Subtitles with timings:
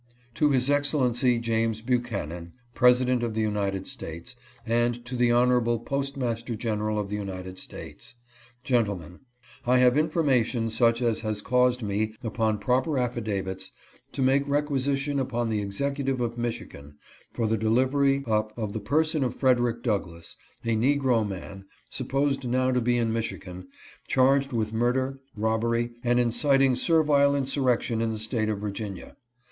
[0.33, 4.35] To His Excellency James Buchanan, President of the United States,
[4.65, 8.15] and to the Honorable Postmaster General of the United States:
[8.63, 9.19] Gentlemen—
[9.73, 13.71] I have information such as has caused me, upon proper affidavits,
[14.13, 16.95] to make requisition upon the Executive of Michigan
[17.31, 22.71] for the delivery up of the person of Frederick Douglass, a negro man, supposed now
[22.71, 23.67] to be in Michigan,
[24.07, 29.15] charged with murder, robbery, and inciting servile insurrection in the State of Virginia.